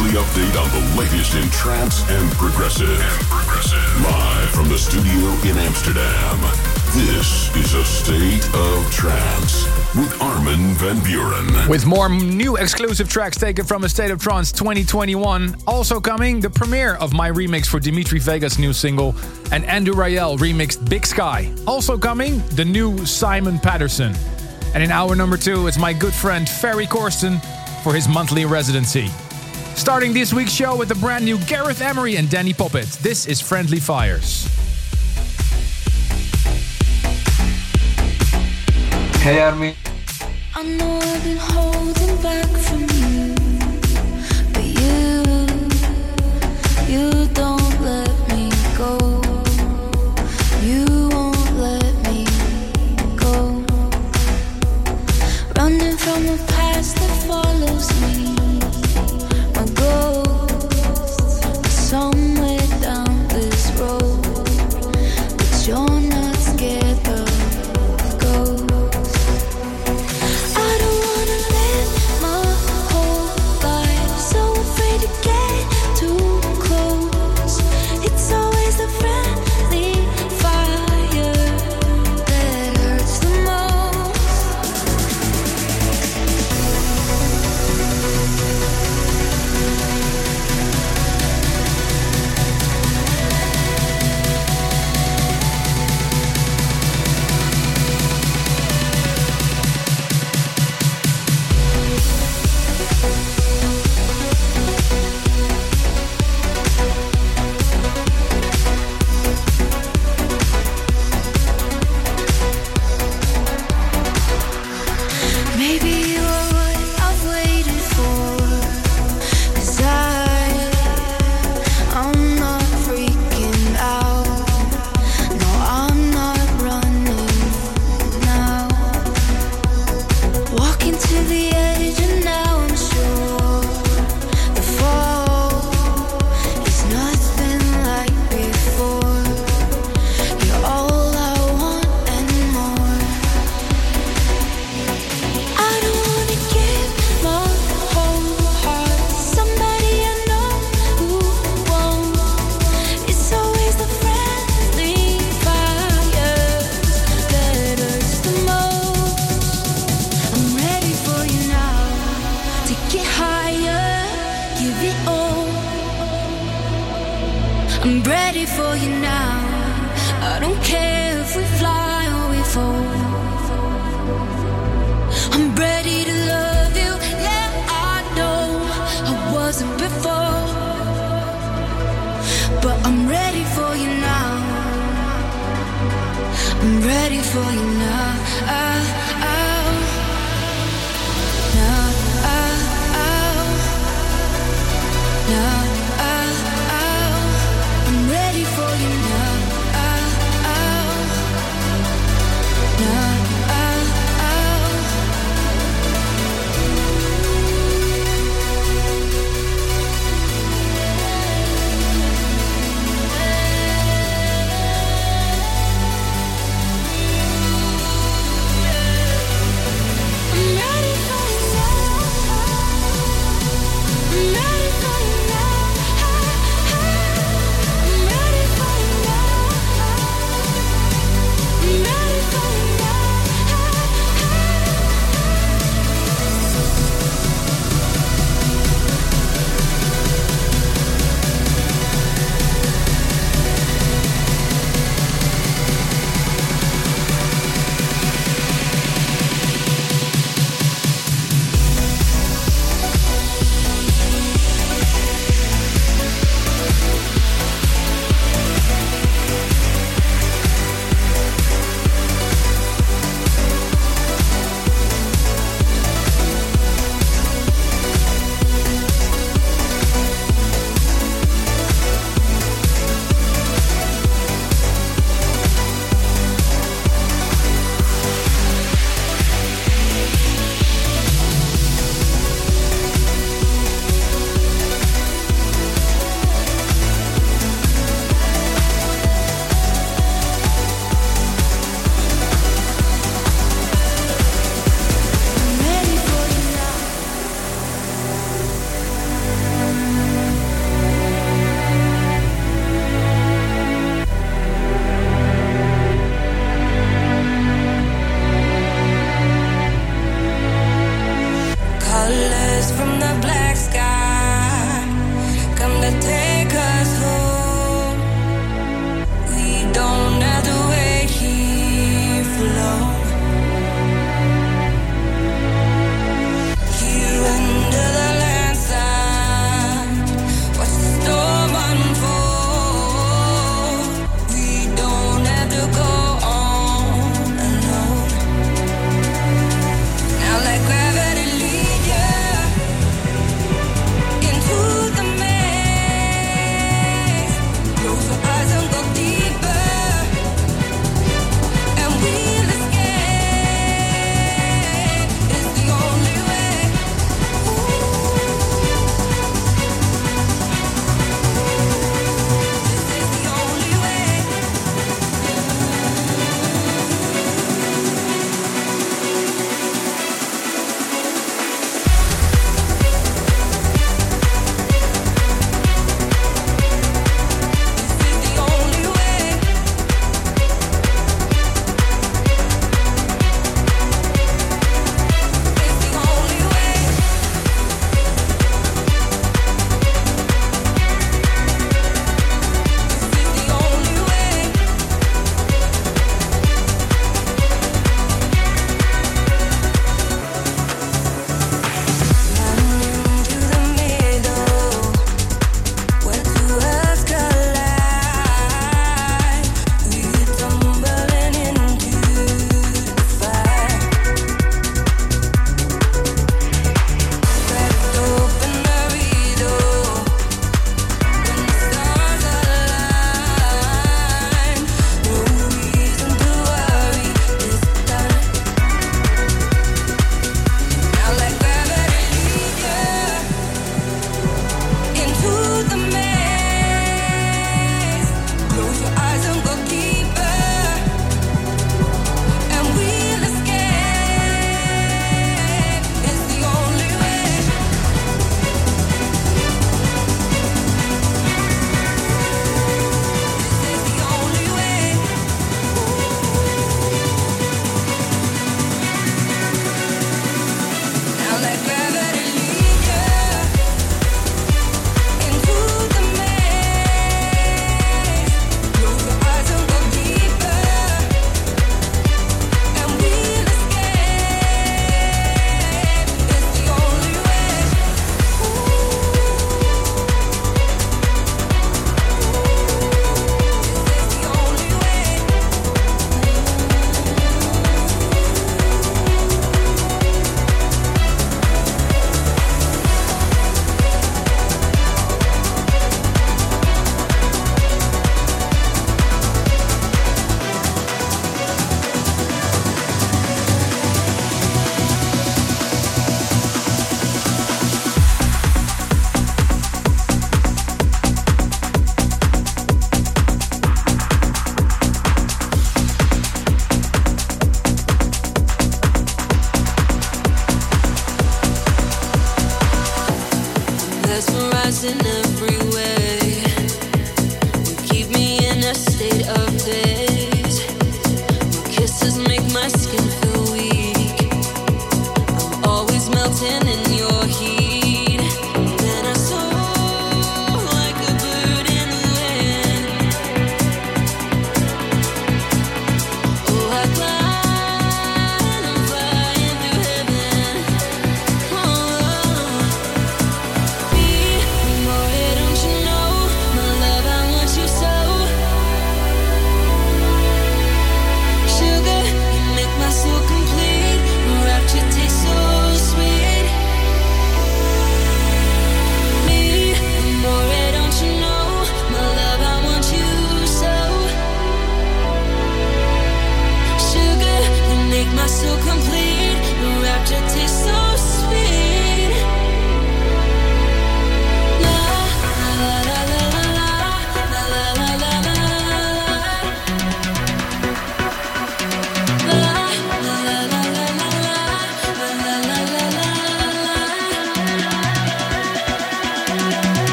[0.00, 2.88] Weekly update on the latest in trance and progressive.
[2.88, 4.02] And progressive.
[4.02, 6.40] Live from the studio in Amsterdam.
[6.94, 11.68] This is a state of trance with Armin van Buuren.
[11.68, 15.56] With more new exclusive tracks taken from A State of Trance 2021.
[15.66, 19.14] Also coming, the premiere of my remix for Dimitri Vegas' new single,
[19.52, 21.52] and Andrew Rayel remixed Big Sky.
[21.66, 24.14] Also coming, the new Simon Patterson.
[24.72, 27.38] And in hour number two, it's my good friend Ferry Corsten
[27.82, 29.10] for his monthly residency.
[29.80, 32.86] Starting this week's show with the brand new Gareth Emery and Danny Poppet.
[33.00, 34.44] This is Friendly Fires.
[39.22, 39.74] Hey Armin.
[40.54, 43.34] I know I've been holding back from you,
[44.52, 45.22] but you,
[46.86, 48.98] you don't let me go.
[50.62, 52.26] You won't let me
[53.16, 53.64] go.
[55.56, 58.29] Running from a past that follows me.
[59.60, 60.29] My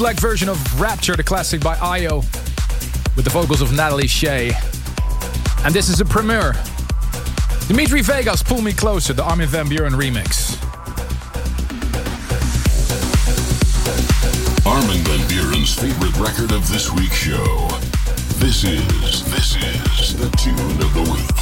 [0.00, 2.20] bootleg version of Rapture, the classic by Io,
[3.16, 4.50] with the vocals of Natalie Shea.
[5.62, 6.54] And this is a premiere.
[7.68, 10.56] Dimitri Vegas, Pull Me Closer, the Armin Van Buuren remix.
[14.64, 17.68] Armin Van Buuren's favorite record of this week's show.
[18.38, 21.39] This is, this is the tune of the week.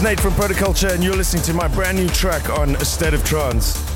[0.00, 3.12] is Nate from Protoculture, and you're listening to my brand new track on A State
[3.12, 3.89] of Trance.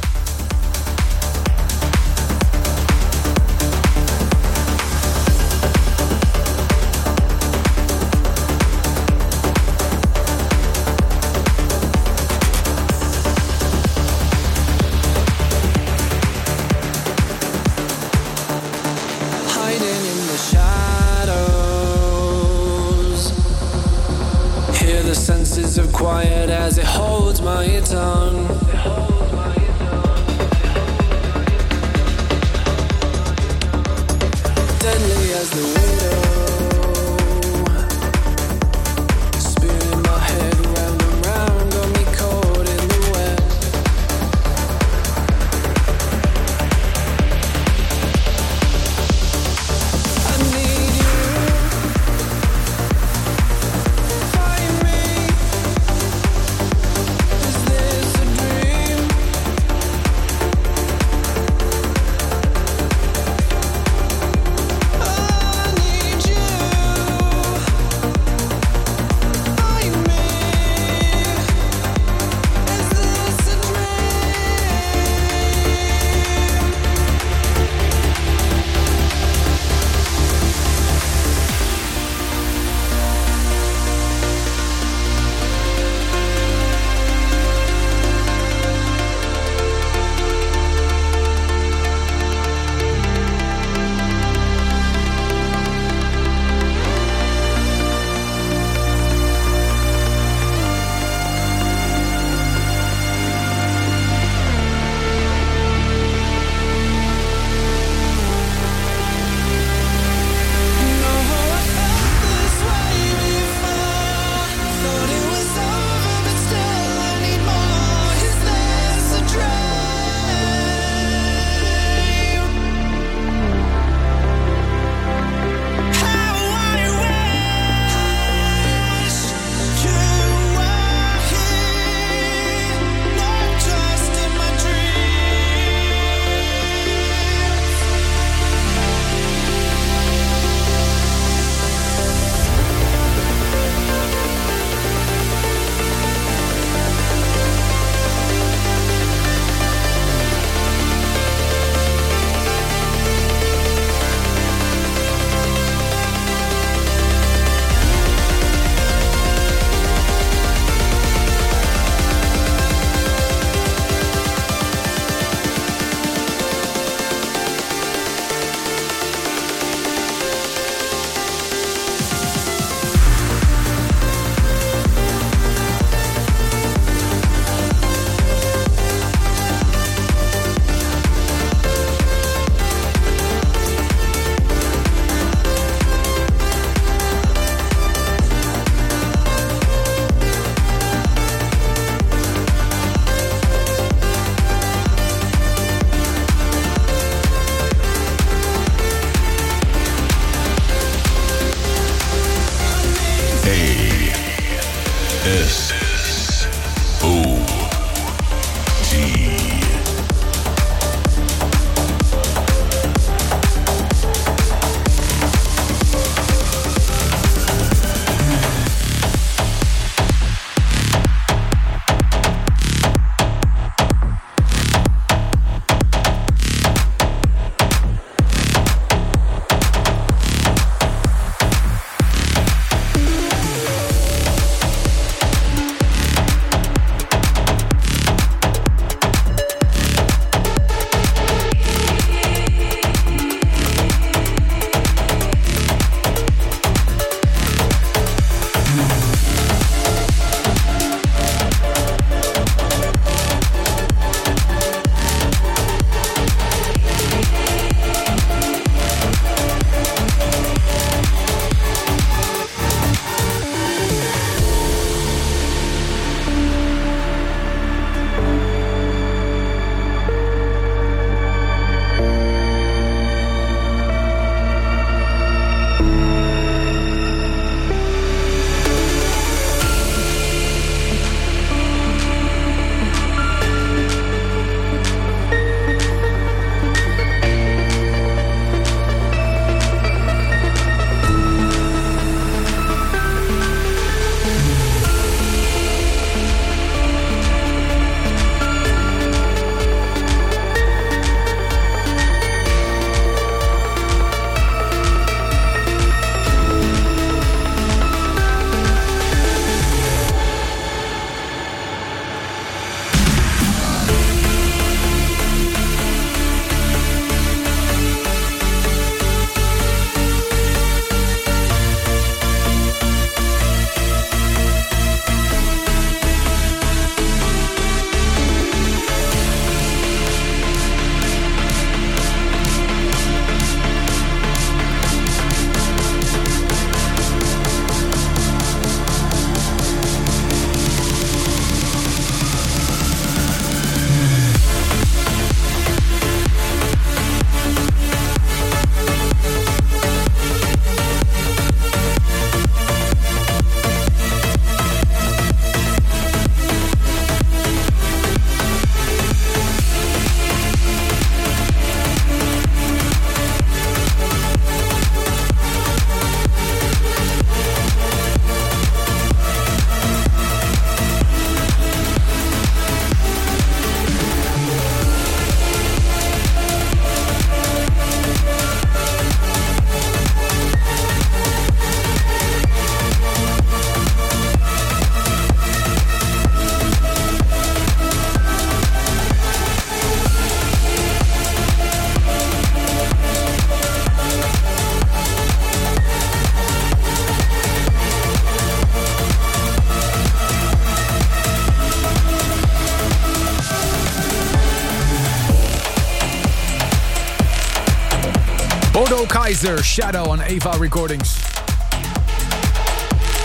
[408.74, 411.22] Bodo Kaiser, Shadow on Ava Recordings.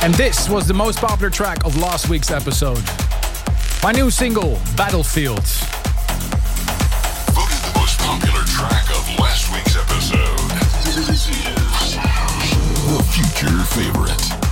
[0.04, 2.84] And this was the most popular track of last week's episode.
[3.82, 5.44] My new single, Battlefield.
[7.34, 10.52] Voted the most popular track of last week's episode.
[10.86, 11.96] This is
[12.86, 14.49] the future favorite.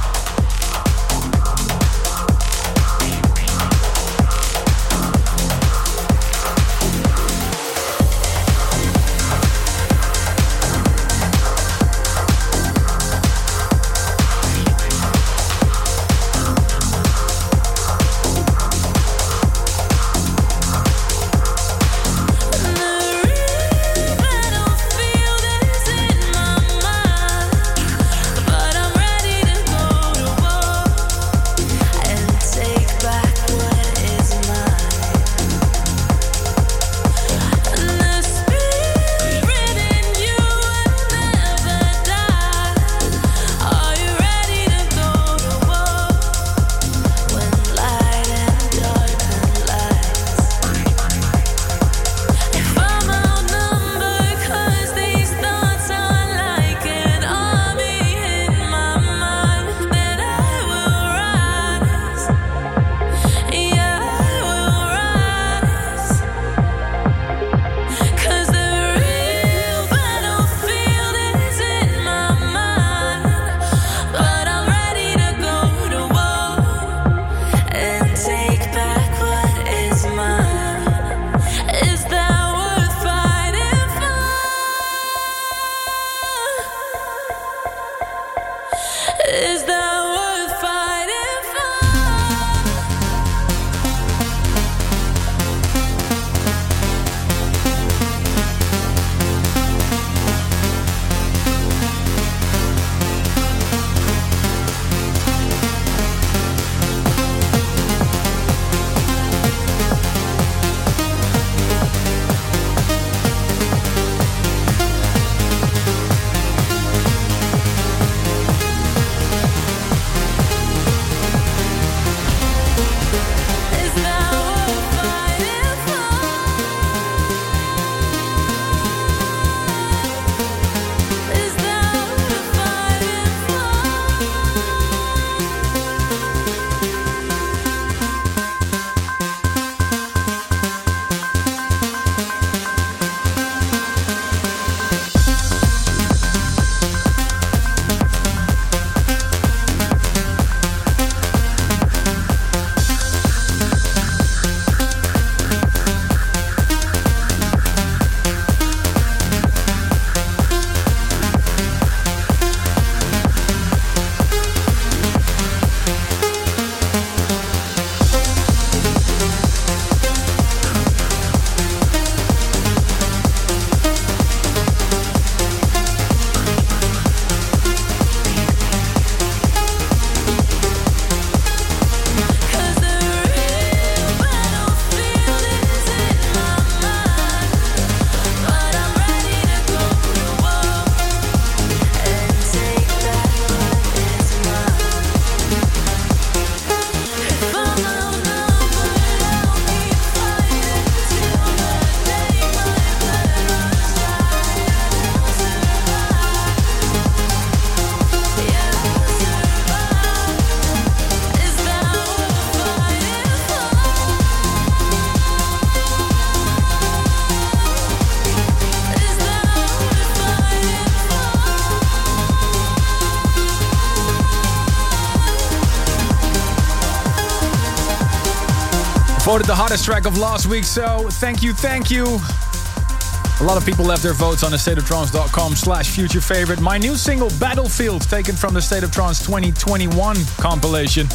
[229.38, 232.06] Voted the hottest track of last week, so thank you, thank you.
[232.06, 236.60] A lot of people left their votes on the stateoftrance.com slash future favorite.
[236.60, 241.06] My new single, Battlefield, taken from the State of Trance 2021 compilation.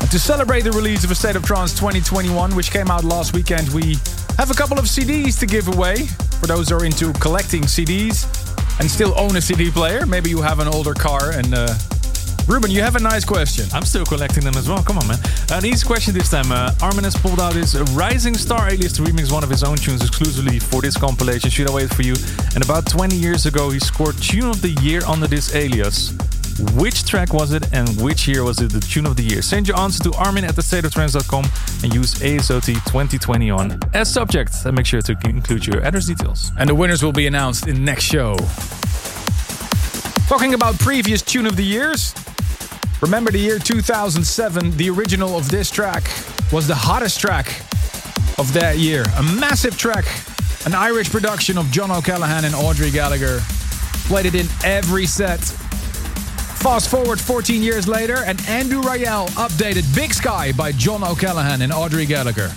[0.00, 3.32] And to celebrate the release of A State of Trance 2021, which came out last
[3.32, 3.96] weekend, we
[4.36, 6.04] have a couple of CDs to give away.
[6.40, 8.26] For those who are into collecting CDs
[8.80, 11.72] and still own a CD player, maybe you have an older car and uh,
[12.48, 13.66] Ruben, you have a nice question.
[13.72, 14.80] I'm still collecting them as well.
[14.80, 15.18] Come on, man.
[15.50, 16.52] An easy question this time.
[16.52, 19.76] Uh, Armin has pulled out his Rising Star alias to remix one of his own
[19.76, 21.50] tunes exclusively for this compilation.
[21.50, 22.14] Should I wait for you?
[22.54, 26.14] And about 20 years ago, he scored Tune of the Year under this alias.
[26.76, 29.42] Which track was it and which year was it the tune of the year?
[29.42, 31.44] Send your answer to armin at thestateoftrance.com
[31.82, 34.54] and use ASOT 2020 on as subject.
[34.64, 36.52] And make sure to include your address details.
[36.58, 38.36] And the winners will be announced in next show.
[40.28, 42.14] Talking about previous tune of the years.
[43.02, 46.04] Remember the year 2007, the original of this track
[46.50, 47.46] was the hottest track
[48.38, 49.04] of that year.
[49.18, 50.06] A massive track,
[50.64, 53.40] an Irish production of John O'Callaghan and Audrey Gallagher.
[54.08, 55.40] Played it in every set.
[55.40, 61.72] Fast forward 14 years later, and Andrew Rayel updated Big Sky by John O'Callaghan and
[61.72, 62.50] Audrey Gallagher.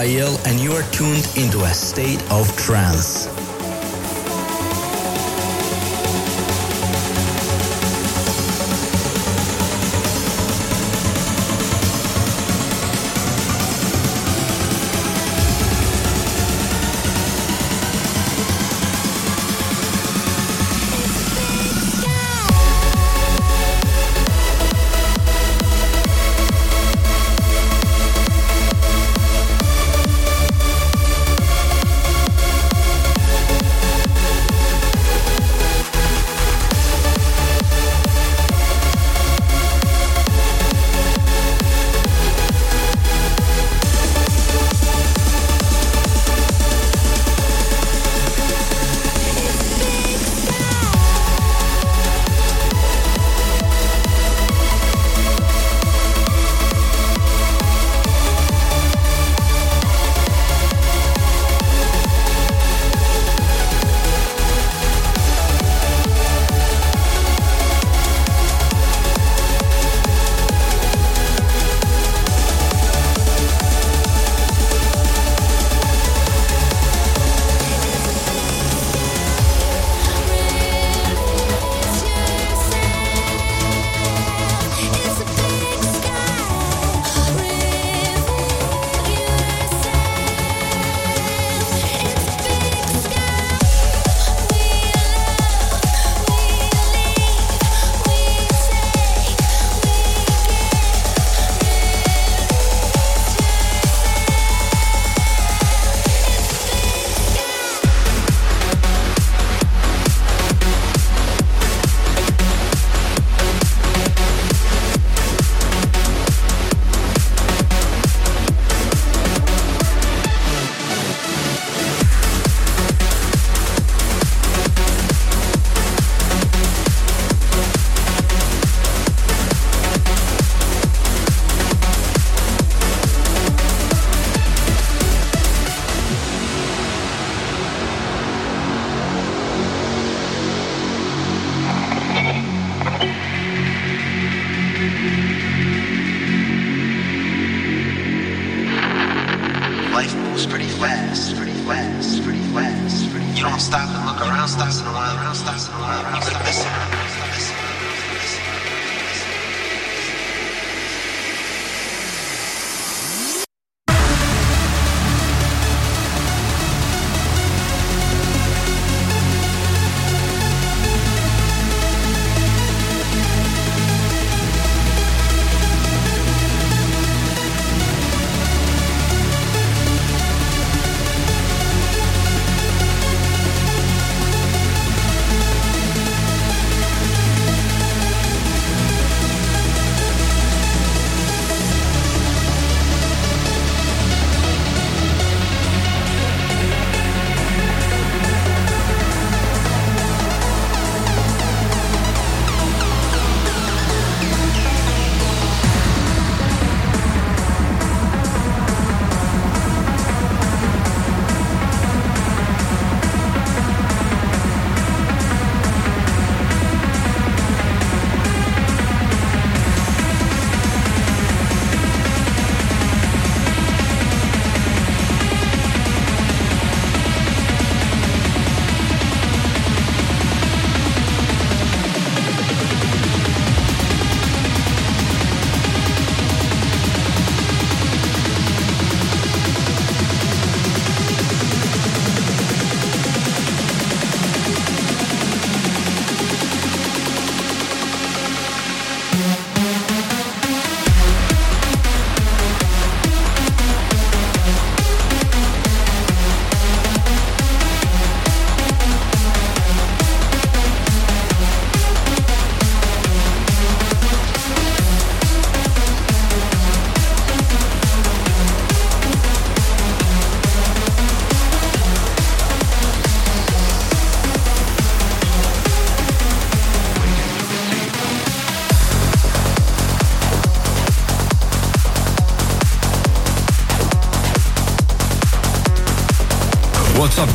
[0.00, 3.28] Rael, and you are tuned into a state of trance.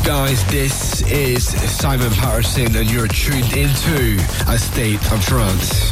[0.06, 0.44] Guys?
[0.46, 5.85] This is Simon Patterson, and you're tuned into a state of trance.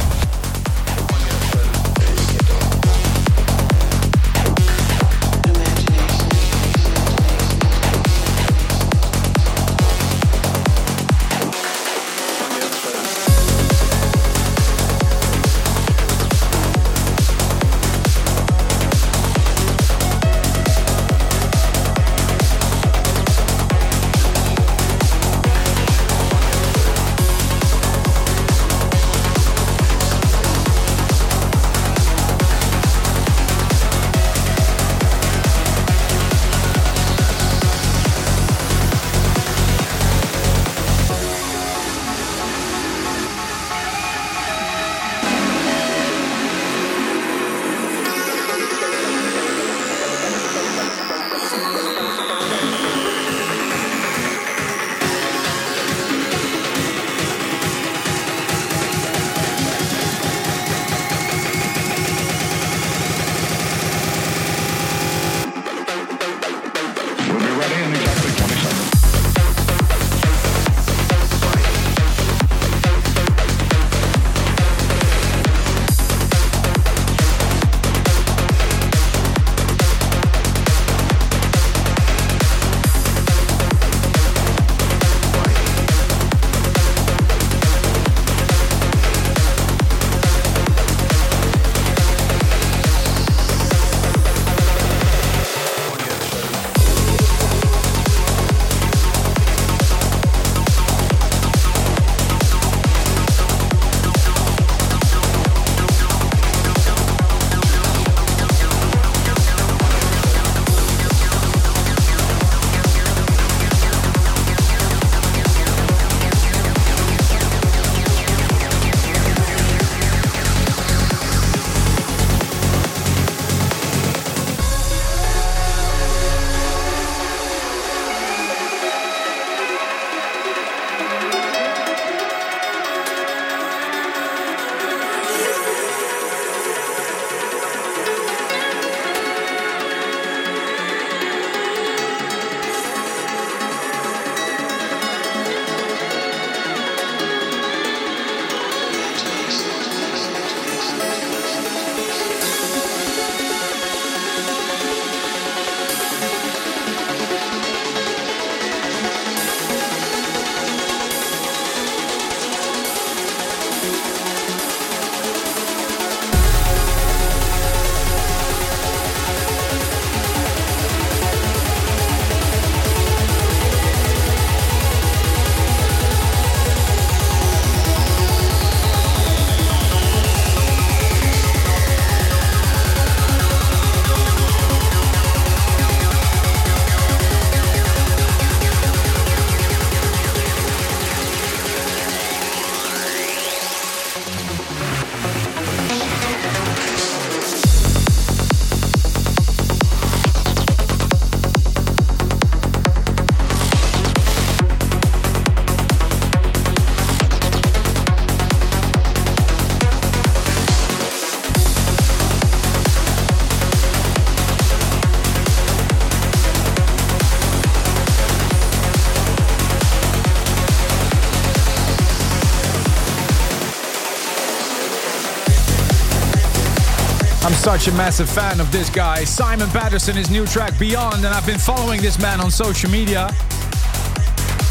[227.64, 231.46] Such a massive fan of this guy, Simon Patterson, his new track Beyond, and I've
[231.46, 233.30] been following this man on social media.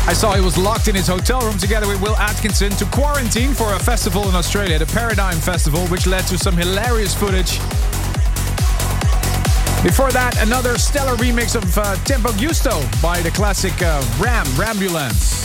[0.05, 3.55] I saw he was locked in his hotel room together with Will Atkinson to quarantine
[3.55, 7.57] for a festival in Australia, the Paradigm Festival, which led to some hilarious footage.
[9.81, 15.42] Before that, another stellar remix of uh, Tempo Giusto by the classic uh, Ram, Rambulance.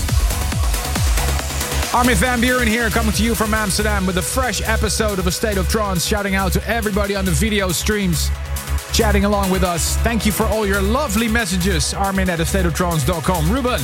[1.95, 5.30] Armin van Buuren here, coming to you from Amsterdam with a fresh episode of A
[5.30, 6.05] State of Trance.
[6.05, 8.30] Shouting out to everybody on the video streams,
[8.93, 9.97] chatting along with us.
[9.99, 11.95] Thank you for all your lovely messages.
[11.95, 13.51] Armin at astateoftrance.com.
[13.51, 13.80] Ruben.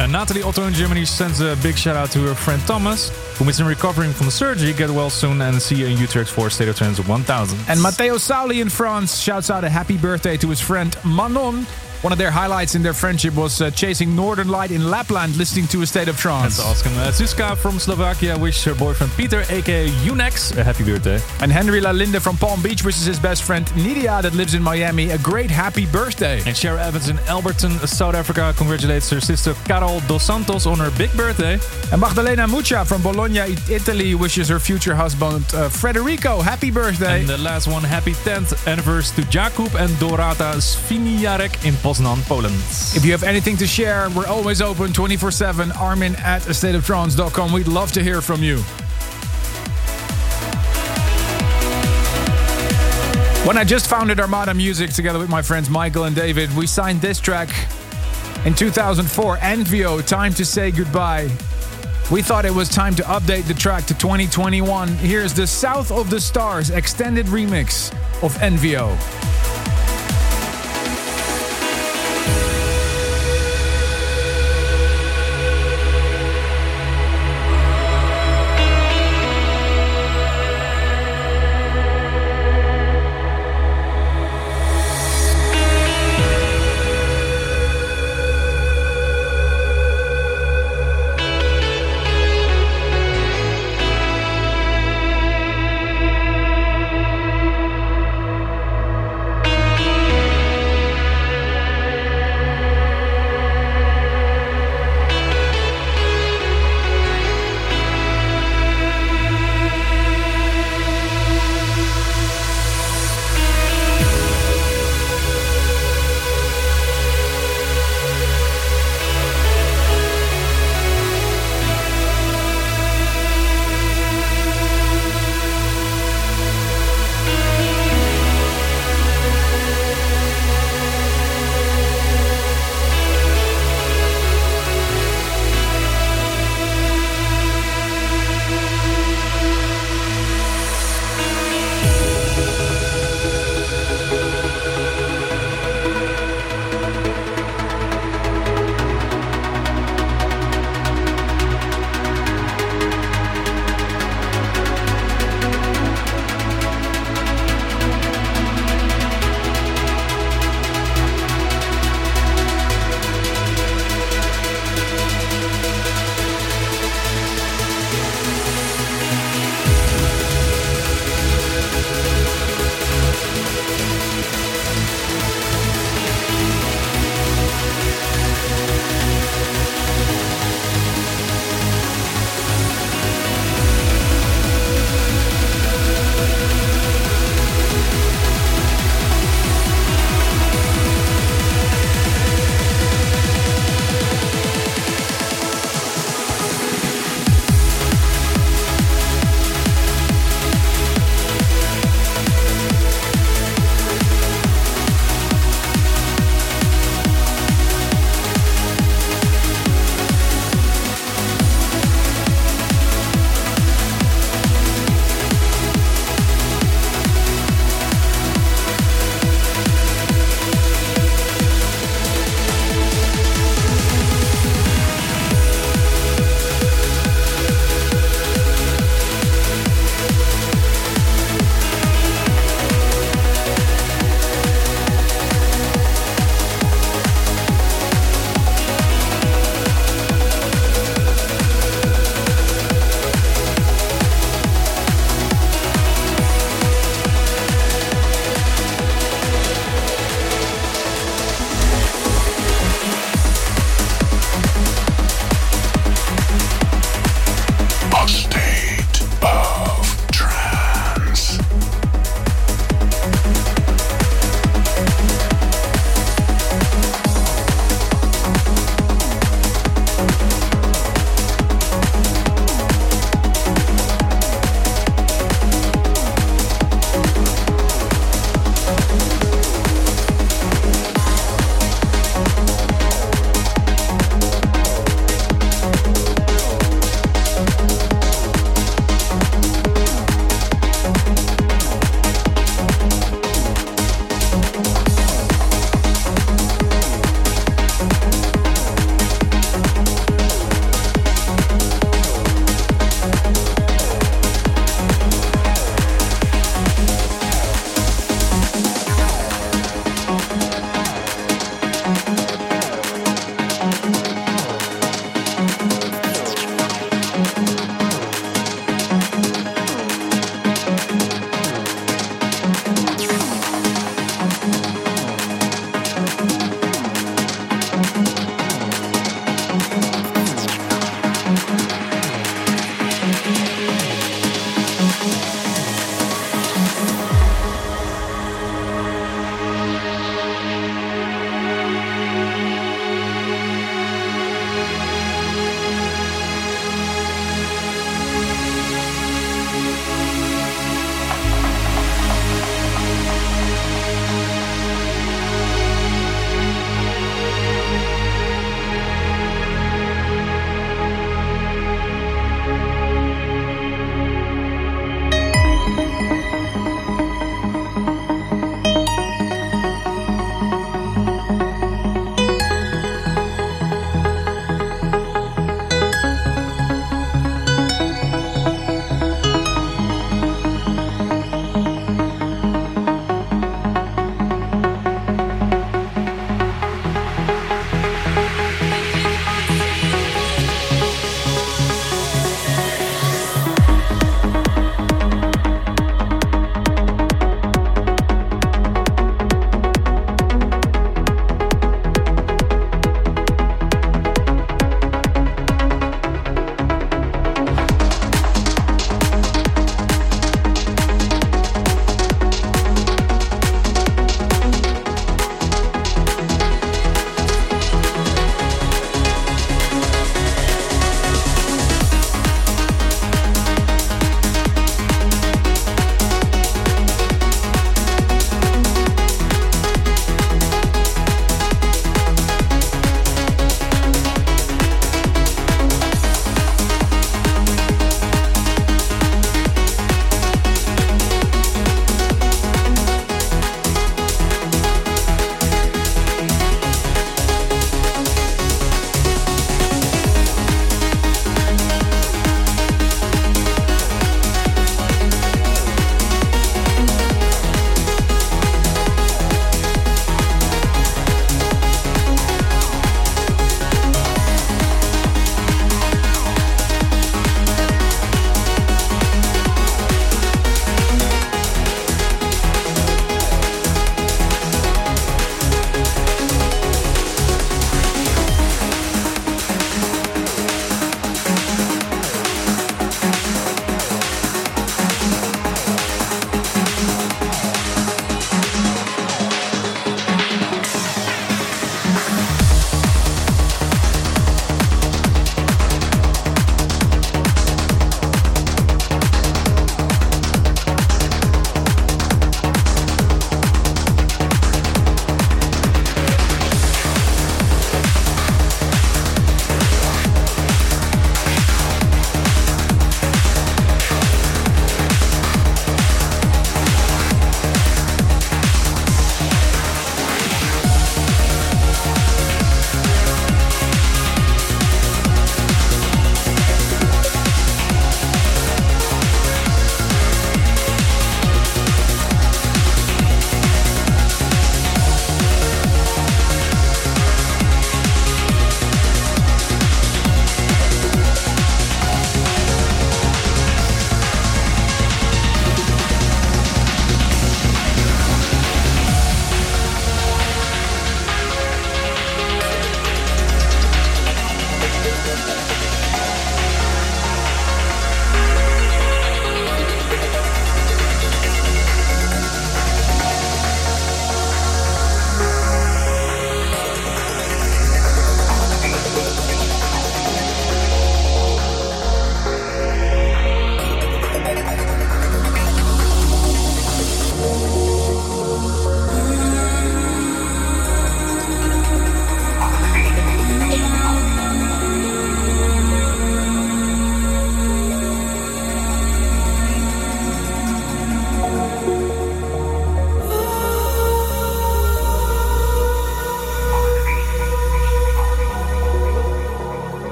[0.00, 3.48] And Natalie Otto in Germany sends a big shout out to her friend Thomas, who
[3.48, 4.72] is in recovering from surgery.
[4.72, 7.58] Get well soon and see you in Utrecht for State of Trance 1000.
[7.68, 11.66] And Matteo Sauli in France shouts out a happy birthday to his friend Manon.
[12.04, 15.66] One of their highlights in their friendship was uh, chasing Northern Light in Lapland, listening
[15.68, 16.58] to a state of trance.
[16.58, 16.92] That's awesome.
[16.98, 21.18] Uh, Zuzka from Slovakia wishes her boyfriend Peter, aka Unex, a happy birthday.
[21.40, 25.12] And Henry Lalinde from Palm Beach wishes his best friend Nidia, that lives in Miami,
[25.12, 26.42] a great happy birthday.
[26.44, 30.90] And Cher Evans in Alberton, South Africa, congratulates her sister Carol Dos Santos on her
[30.98, 31.58] big birthday.
[31.90, 37.20] And Magdalena Muccia from Bologna, Italy, wishes her future husband uh, Federico happy birthday.
[37.20, 42.54] And the last one, happy 10th anniversary to Jakub and Dorata Sviniarek in Poznan, Poland.
[42.96, 45.72] If you have anything to share, we're always open 24 7.
[45.72, 47.52] Armin at stateoftrance.com.
[47.52, 48.58] We'd love to hear from you.
[53.46, 57.00] When I just founded Armada Music together with my friends Michael and David, we signed
[57.00, 57.50] this track
[58.44, 61.30] in 2004 Envio, Time to Say Goodbye.
[62.10, 64.88] We thought it was time to update the track to 2021.
[64.96, 67.92] Here's the South of the Stars extended remix
[68.22, 69.33] of Envio.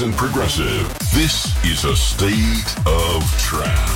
[0.00, 0.88] And progressive.
[1.12, 3.91] This is a state of trance.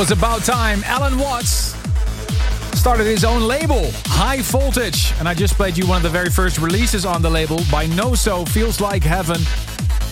[0.00, 0.82] Was about time.
[0.86, 1.76] Allen Watts
[2.72, 5.12] started his own label, High Voltage.
[5.18, 7.84] And I just played you one of the very first releases on the label by
[7.84, 9.42] No So Feels Like Heaven.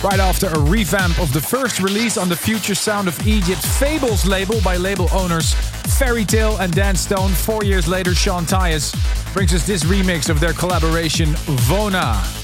[0.04, 4.26] Right after a revamp of the first release on the Future Sound of Egypt Fables
[4.26, 5.54] label by label owners
[5.98, 7.30] Ferry Tayle and Dan Stone.
[7.30, 8.92] Four years later, Sean Tyas
[9.32, 11.28] brings us this remix of their collaboration,
[11.64, 12.37] Vona.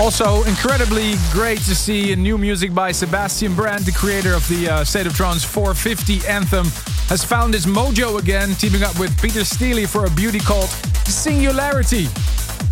[0.00, 4.68] Also, incredibly great to see a new music by Sebastian Brandt, the creator of the
[4.68, 6.66] uh, State of Trance 450 anthem,
[7.08, 10.68] has found his mojo again, teaming up with Peter Steely for a beauty called
[11.06, 12.08] Singularity.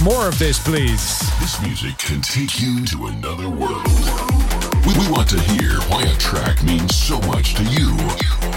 [0.02, 1.20] More of this, please.
[1.38, 3.86] This music can take you to another world.
[4.84, 8.51] We want to hear why a track means so much to you.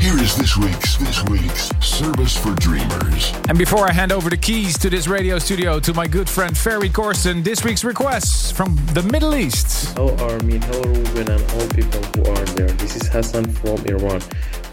[0.00, 3.32] Here is this week's this week's service for dreamers.
[3.48, 6.56] And before I hand over the keys to this radio studio to my good friend
[6.56, 9.96] Ferry Corsten, this week's requests from the Middle East.
[9.96, 12.68] Hello Armin, hello Ruben and all people who are there.
[12.78, 14.20] This is Hassan from Iran.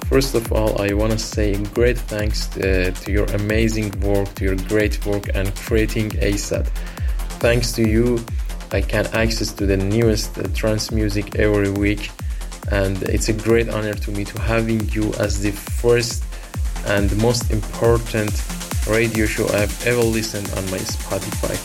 [0.10, 4.44] First of all, I want to say great thanks uh, to your amazing work, to
[4.44, 6.68] your great work and creating ASOT.
[7.40, 8.24] Thanks to you,
[8.72, 12.12] I can access to the newest uh, trance music every week
[12.72, 16.24] and it's a great honor to me to having you as the first
[16.88, 18.32] and most important
[18.88, 21.56] radio show I've ever listened on my Spotify.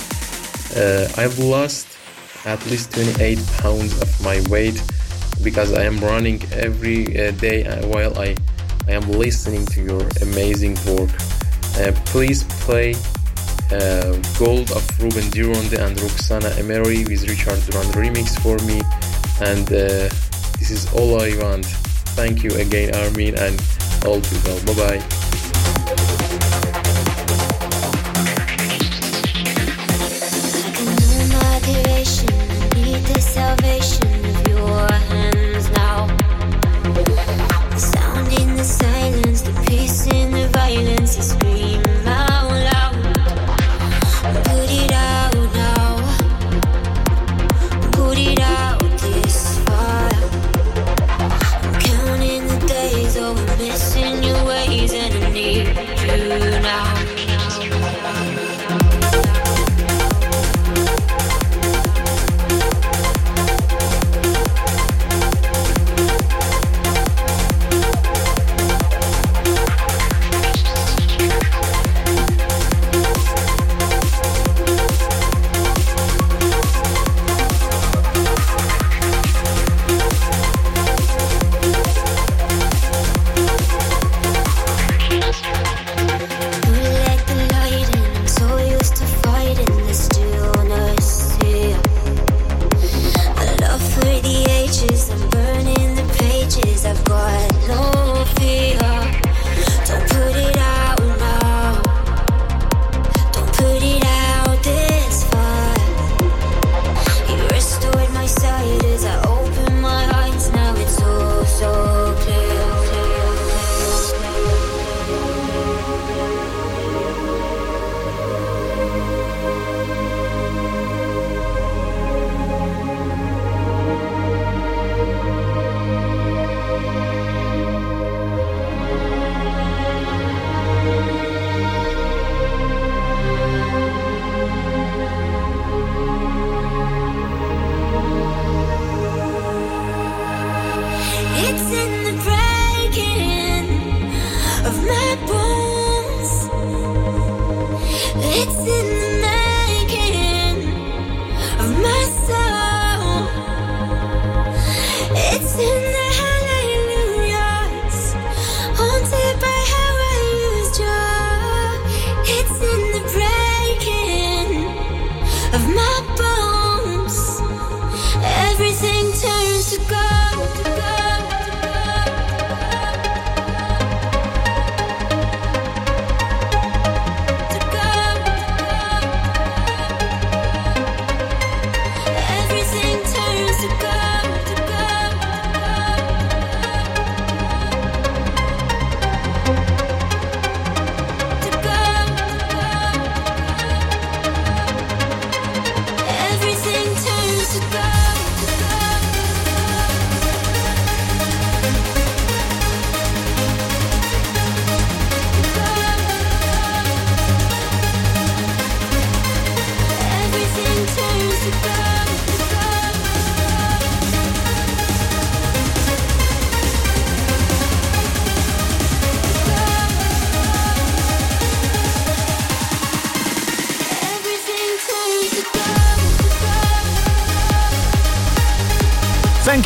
[0.77, 1.99] Uh, I've lost
[2.45, 4.83] at least 28 pounds of my weight
[5.43, 8.37] because I am running every uh, day while I,
[8.89, 11.11] I am listening to your amazing work.
[11.77, 12.95] Uh, please play
[13.73, 18.81] uh, Gold of Ruben de Ronde and Roxanne Emery with Richard Durand remix for me
[19.41, 20.09] and uh,
[20.61, 21.67] this is all I want.
[22.15, 23.61] Thank you again, Armin, and
[24.07, 24.61] all people.
[24.67, 26.10] Bye bye.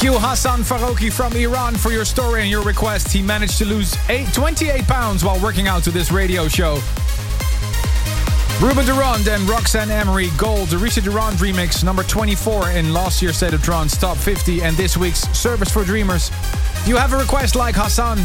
[0.05, 3.11] You, Hassan Farouki from Iran, for your story and your request.
[3.11, 6.75] He managed to lose eight, 28 pounds while working out to this radio show.
[8.61, 13.23] Ruben de Ronde and Roxanne Emery Gold, the Risha Durand remix, number 24 in last
[13.23, 16.29] year's State of Trance Top 50 and this week's Service for Dreamers.
[16.29, 18.19] If you have a request like Hassan,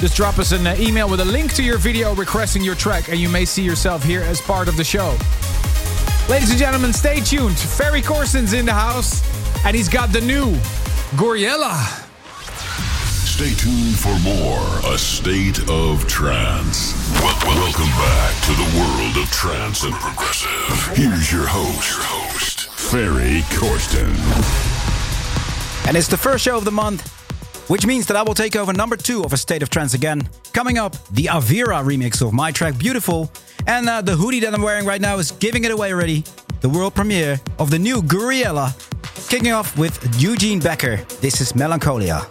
[0.00, 3.08] just drop us an uh, email with a link to your video requesting your track
[3.08, 5.16] and you may see yourself here as part of the show.
[6.28, 7.58] Ladies and gentlemen, stay tuned.
[7.58, 9.22] Ferry Corsten's in the house
[9.64, 10.54] and he's got the new
[11.16, 11.76] Gouryella.
[13.26, 16.94] Stay tuned for more A State of Trance.
[17.20, 20.96] Wel- welcome back to the world of trance and progressive.
[20.96, 24.14] Here's your host, your host, Ferry Corsten.
[25.86, 27.06] And it's the first show of the month,
[27.68, 30.26] which means that I will take over number two of A State of Trance again.
[30.54, 33.30] Coming up, the Avira remix of my track Beautiful.
[33.66, 36.24] And uh, the hoodie that I'm wearing right now is giving it away already.
[36.62, 38.70] The world premiere of the new Gouryella.
[39.28, 40.98] Kicking off with Eugene Becker.
[41.20, 42.24] This is Melancholia.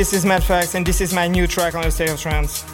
[0.00, 2.64] This is Matt Fax, and this is my new track on the State of Trance.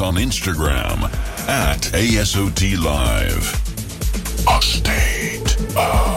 [0.00, 1.04] On Instagram
[1.48, 3.52] at ASOT Live.
[4.48, 6.07] A state of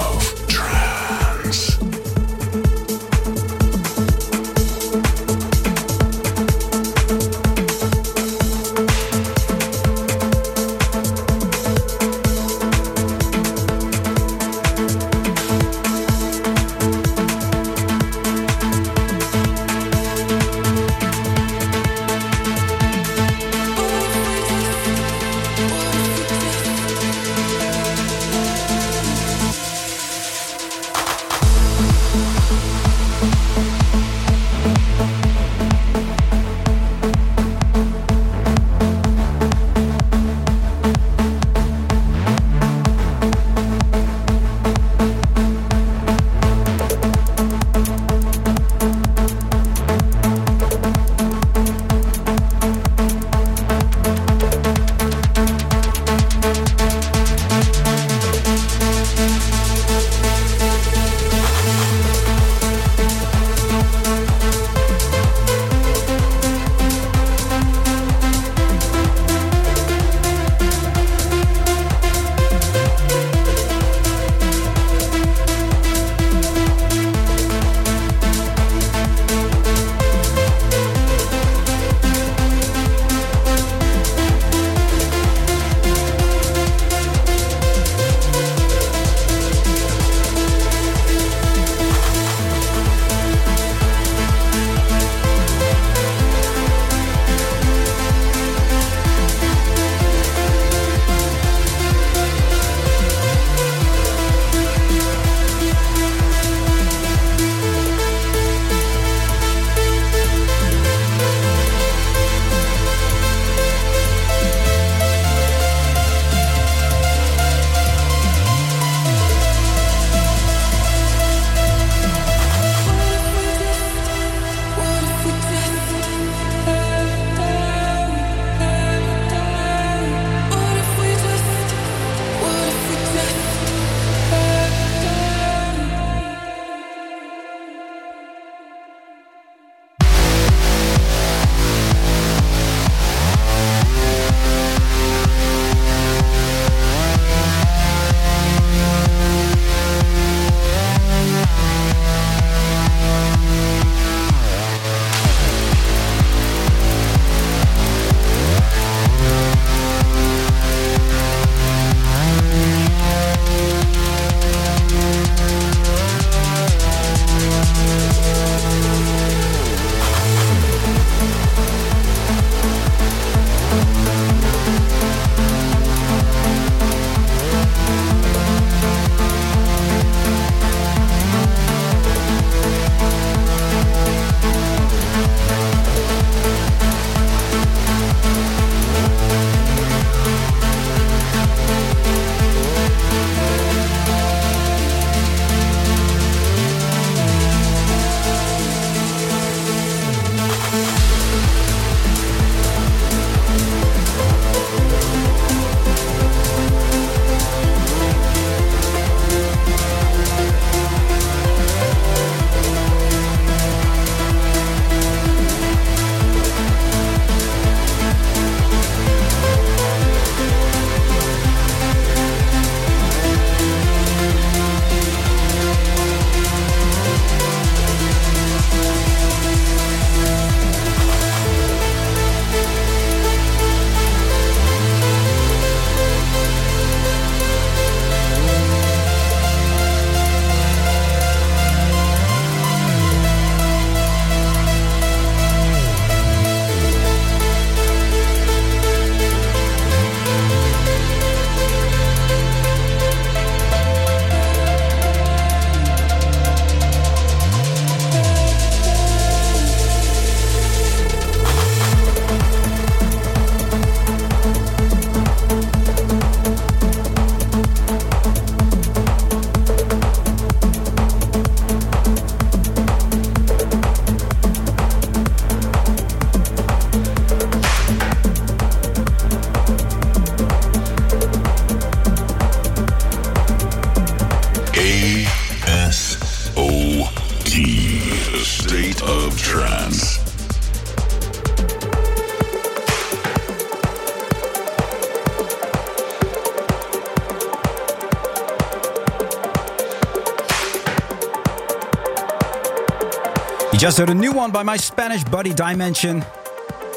[303.98, 306.24] heard a new one by my Spanish buddy Dimension.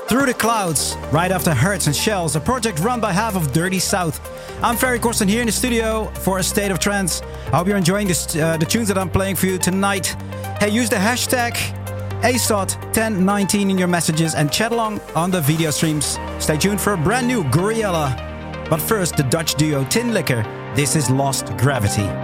[0.07, 3.79] Through the Clouds, right after Hertz and Shells, a project run by half of Dirty
[3.79, 4.21] South.
[4.63, 7.23] I'm Ferry Corsten here in the studio for a state of trance.
[7.53, 10.09] I hope you're enjoying this, uh, the tunes that I'm playing for you tonight.
[10.61, 11.55] Hey, use the hashtag
[12.21, 16.19] ASOT1019 in your messages and chat along on the video streams.
[16.39, 18.69] Stay tuned for a brand new Gouryella.
[18.69, 20.43] But first, the Dutch duo Tin Liquor.
[20.77, 22.24] This is Lost Gravity.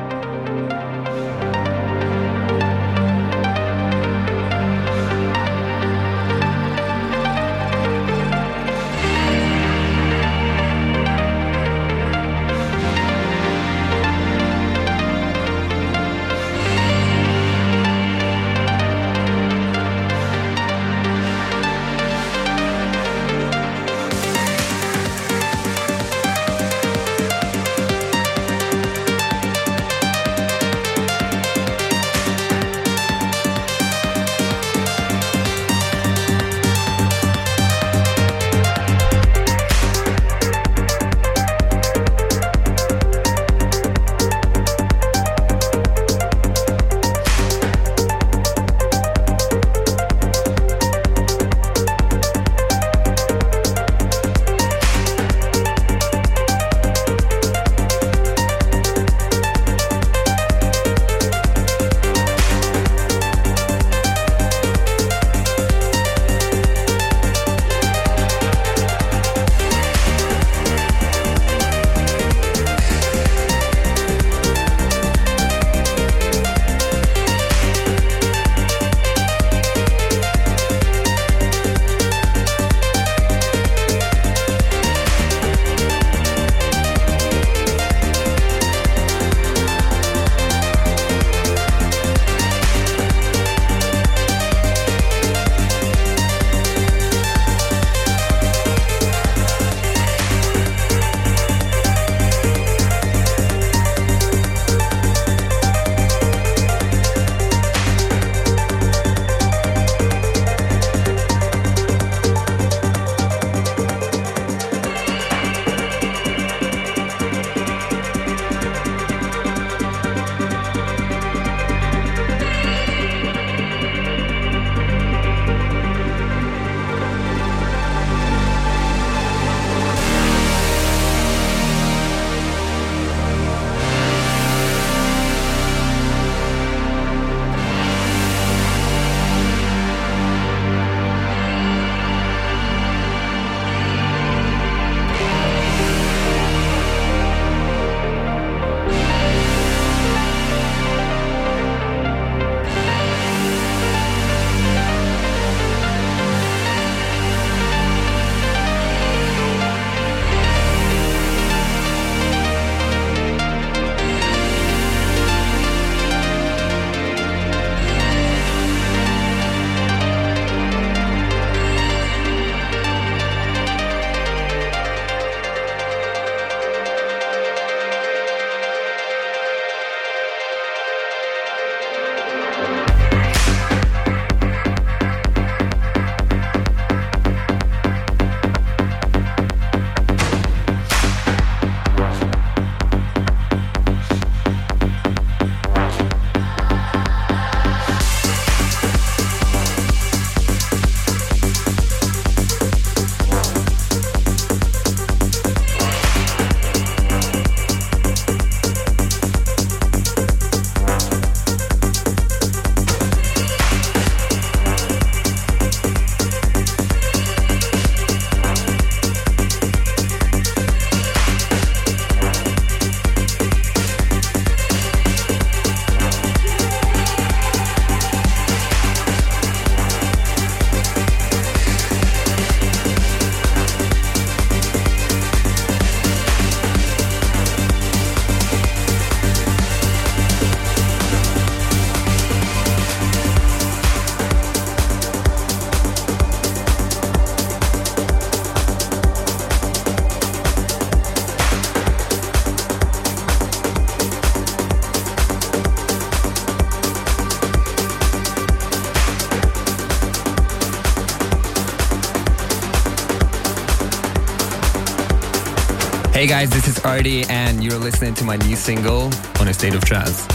[266.21, 269.11] Hey guys, this is Arty, and you're listening to my new single
[269.41, 270.30] on a state of trance.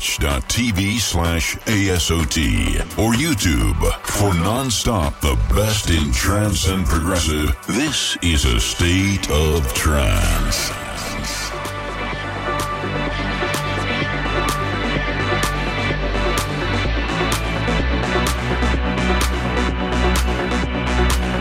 [0.00, 7.54] twitch.tv slash ASOT or YouTube for non-stop the best in trance and progressive.
[7.66, 10.70] This is a state of trance.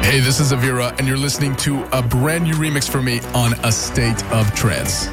[0.05, 3.53] Hey, this is Avira, and you're listening to a brand new remix for me on
[3.63, 5.07] A State of Trance.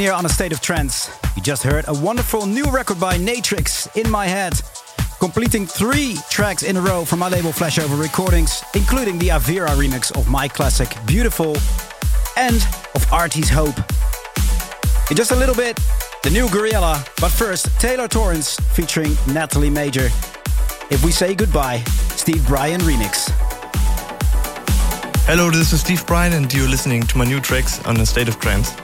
[0.00, 1.10] Here on A State of Trance.
[1.36, 4.54] You just heard a wonderful new record by Natrix, In My Head,
[5.20, 10.10] completing three tracks in a row from my label Flashover Recordings, including the Avira remix
[10.16, 11.56] of my classic Beautiful
[12.36, 12.56] and
[12.94, 13.76] of Arty's Hope.
[15.10, 15.78] In just a little bit,
[16.22, 20.06] the new Gouryella, but first, Taylor Torrence featuring Natalie Major.
[20.90, 21.78] If we say goodbye,
[22.16, 23.30] Steve Brian remix.
[25.26, 28.28] Hello, this is Steve Brian, and you're listening to my new tracks on A State
[28.28, 28.74] of Trance.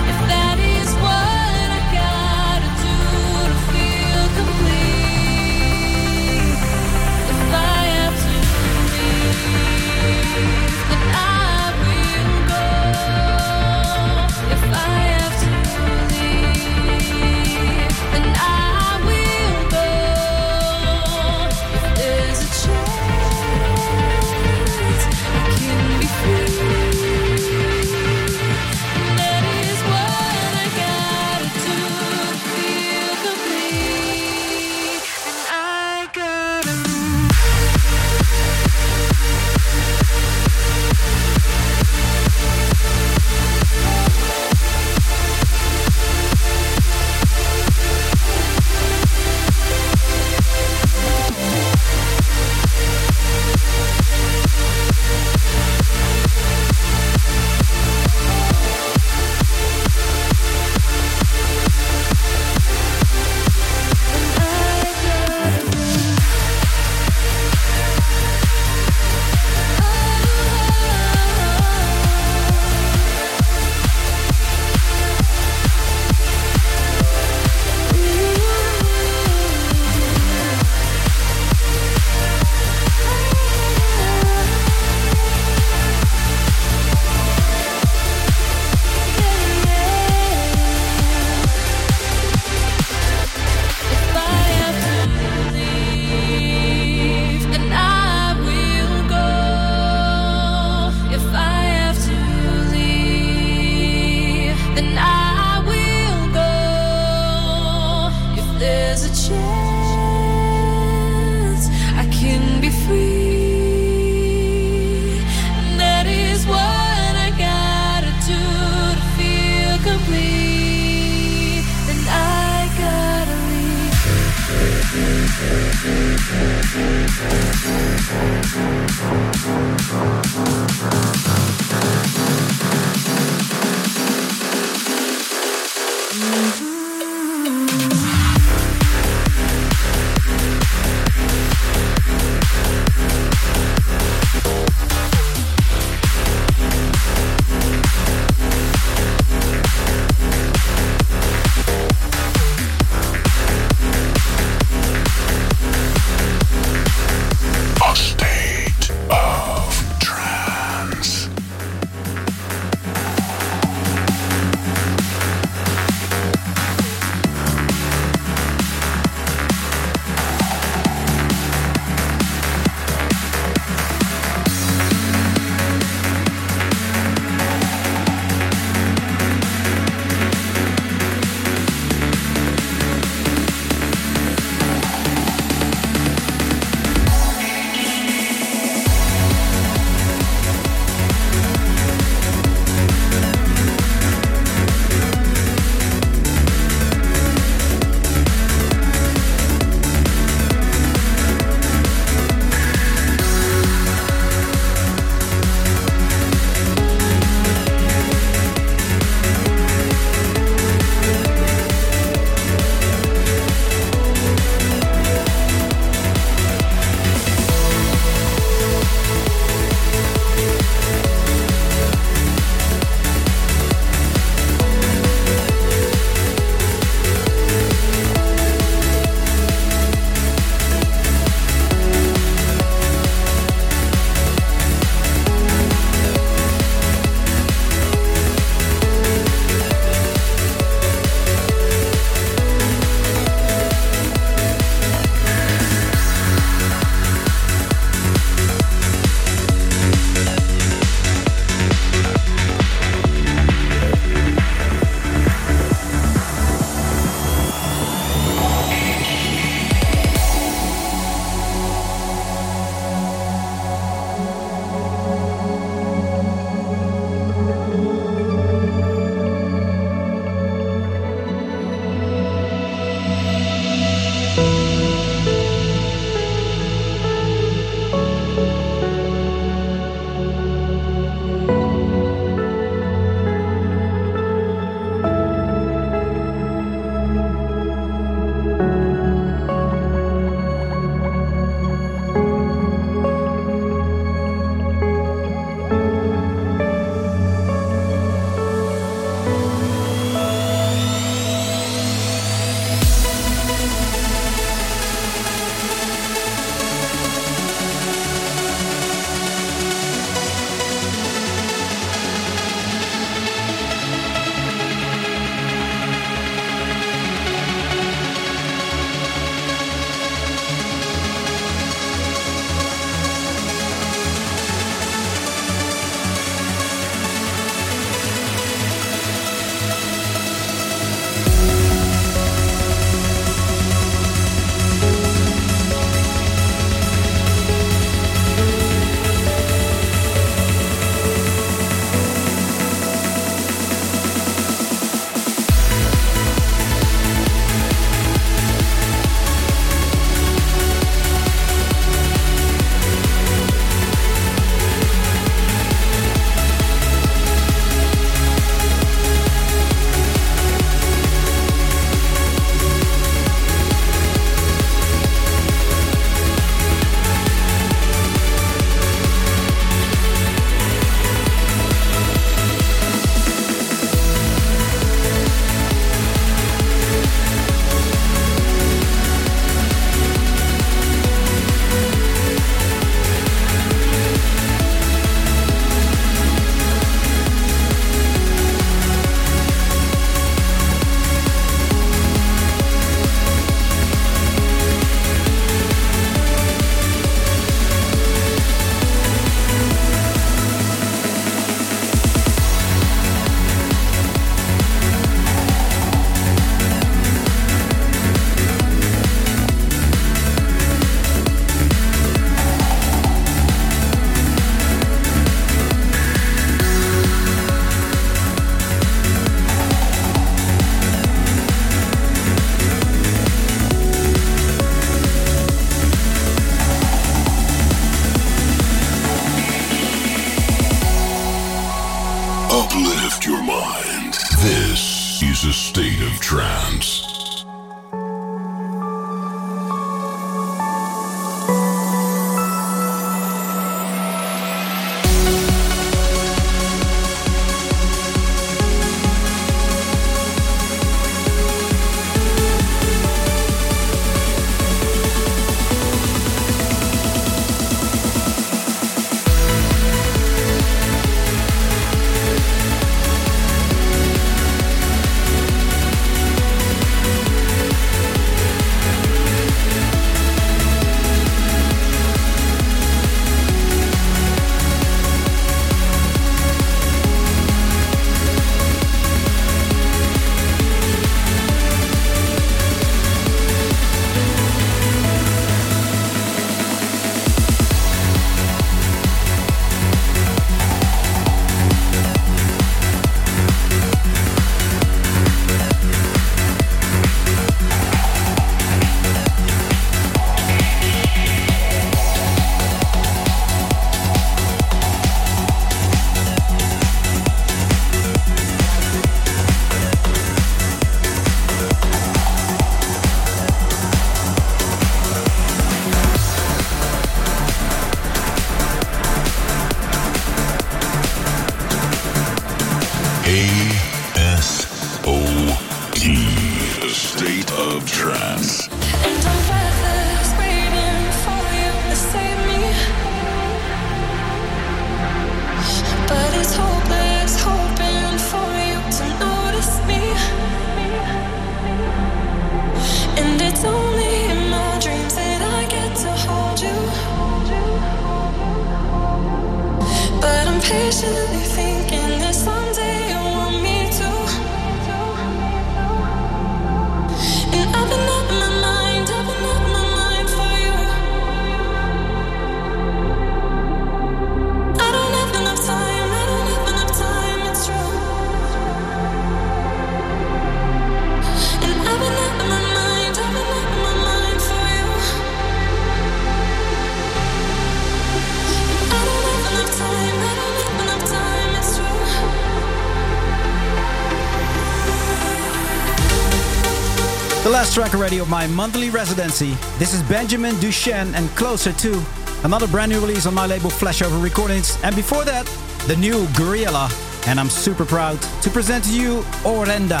[588.30, 589.56] My monthly residency.
[589.80, 592.00] This is Benjamin Duchenne and Closer to.
[592.44, 594.78] Another brand new release on my label Flashover Recordings.
[594.84, 595.46] And before that,
[595.88, 596.88] the new Gouryella.
[597.26, 600.00] And I'm super proud to present to you Orenda.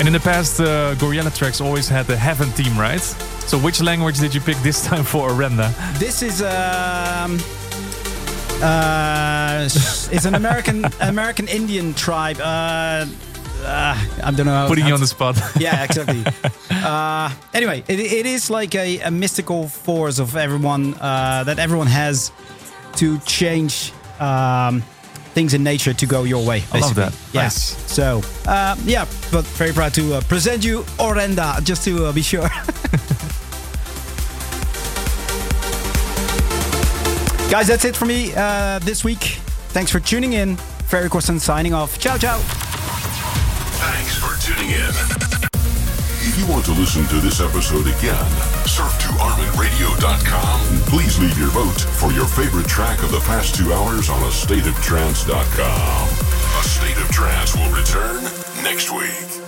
[0.00, 3.00] And in the past, uh, Gouryella tracks always had the Heaven theme, right?
[3.46, 5.70] So which language did you pick this time for Orenda?
[6.00, 7.38] This is um
[8.62, 9.62] uh
[10.10, 12.40] it's an American American Indian tribe.
[12.40, 13.06] Uh,
[13.64, 14.66] uh, I don't know.
[14.68, 15.40] Putting you on the spot.
[15.56, 16.24] yeah, exactly.
[16.84, 21.86] uh, anyway, it, it is like a, a mystical force of everyone uh, that everyone
[21.86, 22.30] has
[22.96, 24.82] to change um,
[25.34, 26.62] things in nature to go your way.
[26.72, 27.04] I love basically.
[27.04, 27.14] that.
[27.32, 27.42] Yeah.
[27.42, 27.92] Nice.
[27.92, 32.22] So uh, yeah, but very proud to uh, present you Orenda, just to uh, be
[32.22, 32.48] sure.
[37.50, 39.38] Guys, that's it for me uh, this week.
[39.70, 40.56] Thanks for tuning in.
[40.88, 41.98] Ferry Corsten signing off.
[41.98, 42.38] Ciao, ciao.
[43.78, 45.13] Thanks for tuning in.
[46.44, 48.30] You want to listen to this episode again,
[48.66, 53.54] surf to ArminRadio.com and please leave your vote for your favorite track of the past
[53.54, 56.08] two hours on AstateOfTrance.com.
[56.58, 58.24] A State of Trance will return
[58.62, 59.43] next week.